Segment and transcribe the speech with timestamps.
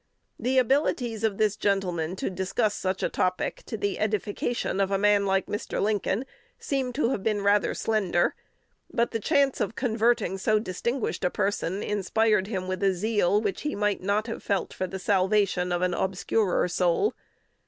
[0.39, 4.97] The abilities of this gentleman to discuss such a topic to the edification of a
[4.97, 5.79] man like Mr.
[5.79, 6.25] Lincoln
[6.57, 8.33] seem to have been rather slender;
[8.91, 13.61] but the chance of converting so distinguished a person inspired him with a zeal which
[13.61, 17.13] he might not have felt for the salvation of an obscurer soul.